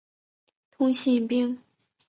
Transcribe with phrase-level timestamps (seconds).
[0.71, 1.59] 通信兵。